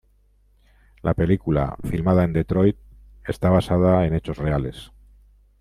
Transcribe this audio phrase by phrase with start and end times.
[1.03, 2.75] La película, filmada en Detroit,
[3.27, 4.91] está basada en hechos reales.